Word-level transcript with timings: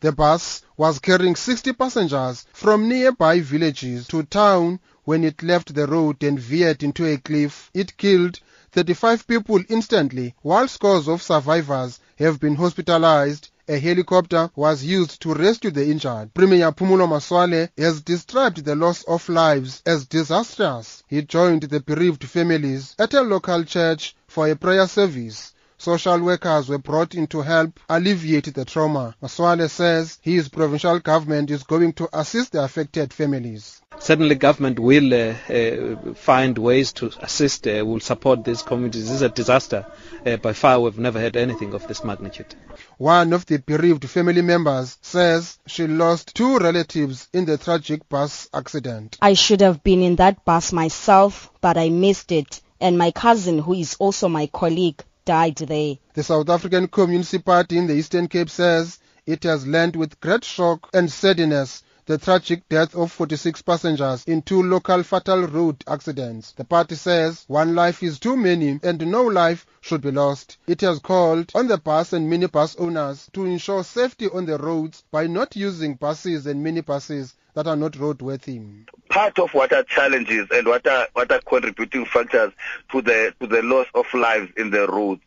The 0.00 0.12
bus 0.12 0.62
was 0.76 1.00
carrying 1.00 1.34
60 1.34 1.72
passengers 1.72 2.46
from 2.52 2.88
nearby 2.88 3.40
villages 3.40 4.06
to 4.06 4.22
town 4.22 4.78
when 5.04 5.24
it 5.24 5.42
left 5.42 5.74
the 5.74 5.88
road 5.88 6.22
and 6.22 6.38
veered 6.38 6.84
into 6.84 7.04
a 7.04 7.16
cliff. 7.16 7.68
It 7.74 7.96
killed 7.96 8.38
35 8.70 9.26
people 9.26 9.60
instantly, 9.68 10.36
while 10.42 10.68
scores 10.68 11.08
of 11.08 11.20
survivors 11.20 11.98
have 12.16 12.38
been 12.38 12.54
hospitalized. 12.54 13.48
A 13.66 13.78
helicopter 13.78 14.50
was 14.54 14.84
used 14.84 15.20
to 15.22 15.34
rescue 15.34 15.72
the 15.72 15.90
injured. 15.90 16.32
Premier 16.32 16.70
Phumulo 16.70 17.08
Masualle 17.08 17.68
has 17.76 18.00
described 18.00 18.64
the 18.64 18.76
loss 18.76 19.02
of 19.02 19.28
lives 19.28 19.82
as 19.84 20.06
disastrous. 20.06 21.02
He 21.08 21.22
joined 21.22 21.62
the 21.62 21.80
bereaved 21.80 22.22
families 22.24 22.94
at 23.00 23.14
a 23.14 23.22
local 23.22 23.64
church 23.64 24.14
for 24.28 24.48
a 24.48 24.54
prayer 24.54 24.86
service. 24.86 25.54
Social 25.88 26.20
workers 26.20 26.68
were 26.68 26.76
brought 26.76 27.14
in 27.14 27.26
to 27.28 27.40
help 27.40 27.80
alleviate 27.88 28.52
the 28.52 28.66
trauma. 28.66 29.14
Masualle 29.22 29.70
says 29.70 30.18
his 30.20 30.50
provincial 30.50 30.98
government 30.98 31.50
is 31.50 31.62
going 31.62 31.94
to 31.94 32.06
assist 32.12 32.52
the 32.52 32.62
affected 32.62 33.10
families. 33.10 33.80
Certainly, 33.98 34.34
government 34.34 34.78
will 34.78 35.14
uh, 35.14 35.34
uh, 35.48 36.12
find 36.12 36.58
ways 36.58 36.92
to 36.92 37.10
assist, 37.22 37.66
uh, 37.66 37.82
will 37.86 38.00
support 38.00 38.44
these 38.44 38.60
communities. 38.60 39.04
This 39.04 39.14
is 39.14 39.22
a 39.22 39.30
disaster. 39.30 39.86
Uh, 40.26 40.36
by 40.36 40.52
far, 40.52 40.78
we've 40.78 40.98
never 40.98 41.18
had 41.18 41.38
anything 41.38 41.72
of 41.72 41.88
this 41.88 42.04
magnitude. 42.04 42.54
One 42.98 43.32
of 43.32 43.46
the 43.46 43.56
bereaved 43.58 44.04
family 44.10 44.42
members 44.42 44.98
says 45.00 45.58
she 45.66 45.86
lost 45.86 46.34
two 46.34 46.58
relatives 46.58 47.30
in 47.32 47.46
the 47.46 47.56
tragic 47.56 48.06
bus 48.10 48.50
accident. 48.52 49.16
I 49.22 49.32
should 49.32 49.62
have 49.62 49.82
been 49.82 50.02
in 50.02 50.16
that 50.16 50.44
bus 50.44 50.70
myself, 50.70 51.50
but 51.62 51.78
I 51.78 51.88
missed 51.88 52.30
it. 52.30 52.60
And 52.78 52.98
my 52.98 53.10
cousin, 53.10 53.58
who 53.58 53.72
is 53.72 53.96
also 53.98 54.28
my 54.28 54.46
colleague, 54.46 55.02
died 55.28 55.56
there. 55.56 55.98
The 56.14 56.22
South 56.22 56.48
African 56.48 56.88
Communist 56.88 57.44
Party 57.44 57.76
in 57.76 57.86
the 57.86 57.92
Eastern 57.92 58.28
Cape 58.28 58.48
says 58.48 58.98
it 59.26 59.42
has 59.42 59.66
learned 59.66 59.94
with 59.94 60.18
great 60.20 60.42
shock 60.42 60.88
and 60.94 61.12
sadness 61.12 61.82
the 62.06 62.16
tragic 62.16 62.66
death 62.70 62.94
of 62.94 63.12
46 63.12 63.60
passengers 63.60 64.24
in 64.24 64.40
two 64.40 64.62
local 64.62 65.02
fatal 65.02 65.46
road 65.46 65.84
accidents. 65.86 66.52
The 66.52 66.64
party 66.64 66.94
says 66.94 67.44
one 67.46 67.74
life 67.74 68.02
is 68.02 68.18
too 68.18 68.38
many 68.38 68.80
and 68.82 69.06
no 69.06 69.24
life 69.24 69.66
should 69.82 70.00
be 70.00 70.12
lost. 70.12 70.56
It 70.66 70.80
has 70.80 70.98
called 70.98 71.52
on 71.54 71.68
the 71.68 71.76
bus 71.76 72.14
and 72.14 72.32
minibus 72.32 72.76
owners 72.80 73.28
to 73.34 73.44
ensure 73.44 73.84
safety 73.84 74.30
on 74.32 74.46
the 74.46 74.56
roads 74.56 75.04
by 75.10 75.26
not 75.26 75.54
using 75.54 75.96
buses 75.96 76.46
and 76.46 76.64
minibuses 76.64 77.34
that 77.58 77.66
are 77.66 77.74
not 77.74 77.92
roadworthy. 77.94 78.86
Part 79.08 79.40
of 79.40 79.52
what 79.52 79.72
are 79.72 79.82
challenges 79.82 80.46
and 80.52 80.64
what 80.68 80.86
are 80.86 81.08
what 81.14 81.32
are 81.32 81.40
contributing 81.40 82.04
factors 82.04 82.52
to 82.92 83.02
the 83.02 83.34
to 83.40 83.48
the 83.48 83.62
loss 83.62 83.88
of 83.96 84.06
lives 84.14 84.52
in 84.56 84.70
the 84.70 84.86
roads 84.86 85.22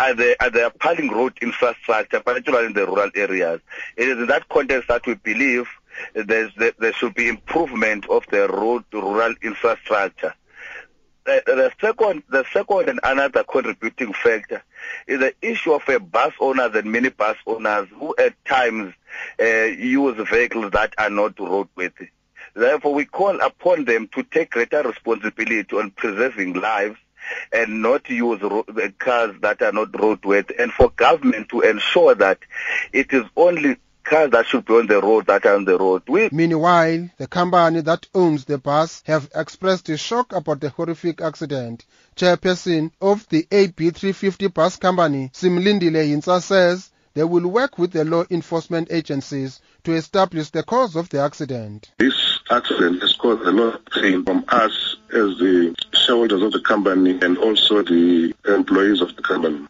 are 0.00 0.14
the 0.14 0.42
are 0.42 0.48
the 0.48 0.68
appalling 0.68 1.10
road 1.10 1.34
infrastructure, 1.42 2.20
particularly 2.20 2.68
in 2.68 2.72
the 2.72 2.86
rural 2.86 3.10
areas. 3.14 3.60
It 3.98 4.08
is 4.08 4.16
in 4.16 4.26
that 4.28 4.48
context 4.48 4.88
that 4.88 5.06
we 5.06 5.14
believe 5.16 5.68
there's, 6.14 6.50
there 6.56 6.92
should 6.94 7.14
be 7.14 7.28
improvement 7.28 8.08
of 8.08 8.24
the 8.30 8.48
road 8.48 8.84
rural 8.92 9.34
infrastructure. 9.42 10.32
The, 11.26 11.42
the, 11.44 11.72
second, 11.80 12.22
the 12.30 12.44
second 12.52 12.88
and 12.88 13.00
another 13.02 13.42
contributing 13.42 14.12
factor 14.12 14.62
is 15.08 15.18
the 15.18 15.34
issue 15.42 15.72
of 15.72 15.82
uh, 15.88 15.98
bus 15.98 16.32
owners 16.38 16.70
and 16.74 16.86
minibus 16.86 17.36
owners 17.46 17.88
who 17.98 18.14
at 18.16 18.32
times 18.44 18.94
Uh, 19.40 19.64
use 19.64 20.16
vehicles 20.28 20.70
that 20.72 20.94
are 20.98 21.10
not 21.10 21.36
roadworthy. 21.36 22.08
Therefore, 22.54 22.94
we 22.94 23.04
call 23.04 23.38
upon 23.40 23.84
them 23.84 24.08
to 24.14 24.22
take 24.22 24.50
greater 24.50 24.82
responsibility 24.82 25.76
on 25.76 25.90
preserving 25.90 26.54
lives 26.54 26.98
and 27.52 27.82
not 27.82 28.08
use 28.08 28.40
cars 28.98 29.34
that 29.40 29.60
are 29.62 29.72
not 29.72 29.92
roadworthy, 29.92 30.58
and 30.58 30.72
for 30.72 30.90
government 30.90 31.48
to 31.50 31.60
ensure 31.60 32.14
that 32.14 32.38
it 32.92 33.12
is 33.12 33.24
only 33.36 33.76
cars 34.04 34.30
that 34.30 34.46
should 34.46 34.64
be 34.64 34.72
on 34.72 34.86
the 34.86 35.00
road 35.02 35.26
that 35.26 35.44
are 35.44 35.56
on 35.56 35.64
the 35.64 35.76
road. 35.76 36.02
We 36.08 36.28
Meanwhile, 36.32 37.10
the 37.18 37.26
company 37.26 37.80
that 37.82 38.06
owns 38.14 38.44
the 38.44 38.58
bus 38.58 39.02
have 39.06 39.28
expressed 39.34 39.88
a 39.88 39.96
shock 39.96 40.32
about 40.32 40.60
the 40.60 40.70
horrific 40.70 41.20
accident. 41.20 41.84
Chairperson 42.16 42.92
of 43.00 43.28
the 43.28 43.42
AB350 43.50 44.54
bus 44.54 44.76
company, 44.76 45.30
Simlindile 45.34 46.08
Yinsa 46.08 46.40
says 46.40 46.90
they 47.16 47.24
will 47.24 47.48
work 47.48 47.78
with 47.78 47.92
the 47.92 48.04
law 48.04 48.24
enforcement 48.30 48.88
agencies 48.92 49.62
to 49.84 49.94
establish 49.94 50.50
the 50.50 50.62
cause 50.62 50.94
of 50.96 51.08
the 51.08 51.18
accident. 51.18 51.90
This 51.96 52.38
accident 52.50 53.00
has 53.00 53.14
caused 53.14 53.40
a 53.40 53.50
lot 53.52 53.74
of 53.76 53.86
pain 53.86 54.22
from 54.22 54.44
us 54.48 54.96
as 55.14 55.38
the 55.38 55.74
shareholders 55.94 56.42
of 56.42 56.52
the 56.52 56.60
company 56.60 57.18
and 57.22 57.38
also 57.38 57.82
the 57.82 58.34
employees 58.46 59.00
of 59.00 59.16
the 59.16 59.22
company. 59.22 59.66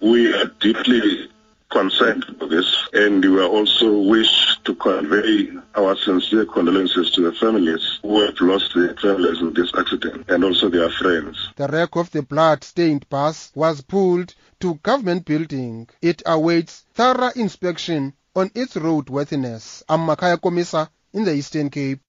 We 0.00 0.30
are 0.34 0.44
deeply 0.60 1.30
concerned 1.70 2.24
for 2.38 2.46
this 2.46 2.88
and 2.92 3.22
we 3.22 3.42
also 3.42 3.98
wish 4.02 4.56
to 4.64 4.74
convey 4.74 5.48
our 5.74 5.96
sincere 5.96 6.46
condolences 6.46 7.10
to 7.10 7.20
the 7.20 7.32
families 7.32 7.98
who 8.02 8.20
have 8.24 8.40
lost 8.40 8.72
their 8.74 8.94
families 8.96 9.40
in 9.40 9.52
this 9.52 9.70
accident 9.76 10.24
and 10.28 10.44
also 10.44 10.68
their 10.68 10.90
friends. 10.90 11.50
The 11.56 11.68
wreck 11.68 11.96
of 11.96 12.10
the 12.10 12.22
blood-stained 12.22 13.08
bus 13.08 13.52
was 13.54 13.82
pulled 13.82 14.34
to 14.60 14.74
government 14.76 15.26
building. 15.26 15.88
It 16.00 16.22
awaits 16.24 16.84
thorough 16.94 17.30
inspection 17.36 18.14
on 18.34 18.50
its 18.54 18.74
roadworthiness. 18.74 19.82
I'm 19.88 20.06
Komisa 20.08 20.88
in 21.12 21.24
the 21.24 21.34
Eastern 21.34 21.70
Cape. 21.70 22.00